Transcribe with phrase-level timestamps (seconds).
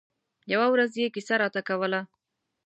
[0.53, 2.01] يوه ورځ يې کیسه راته کوله.